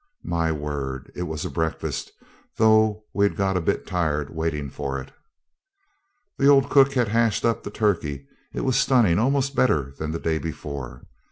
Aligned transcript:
My 0.25 0.51
word! 0.51 1.11
it 1.13 1.27
was 1.29 1.45
a 1.45 1.49
breakfast, 1.51 2.11
though 2.57 3.05
we'd 3.13 3.35
got 3.35 3.55
a 3.55 3.61
bit 3.61 3.85
tired 3.85 4.31
waiting 4.31 4.71
for 4.71 4.99
it. 4.99 5.13
The 6.39 6.47
old 6.47 6.71
cook 6.71 6.93
had 6.93 7.09
hashed 7.09 7.45
up 7.45 7.61
the 7.61 7.69
turkey; 7.69 8.25
it 8.51 8.61
was 8.61 8.77
stunning, 8.77 9.19
almost 9.19 9.55
better 9.55 9.93
than 9.99 10.09
the 10.09 10.17
day 10.17 10.39
before. 10.39 11.03